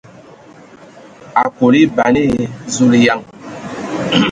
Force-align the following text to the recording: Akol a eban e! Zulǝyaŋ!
Akol 1.43 1.73
a 1.77 1.79
eban 1.85 2.15
e! 2.23 2.25
Zulǝyaŋ! 2.73 3.19